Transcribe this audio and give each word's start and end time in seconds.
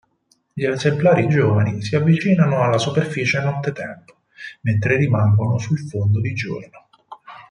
Gli 0.53 0.63
esemplari 0.63 1.27
giovani 1.27 1.83
si 1.83 1.95
avvicinano 1.95 2.63
alla 2.63 2.79
superficie 2.79 3.39
nottetempo, 3.39 4.21
mentre 4.61 4.95
rimangono 4.97 5.59
sul 5.59 5.77
fondo 5.77 6.19
di 6.19 6.33
giorno. 6.33 6.87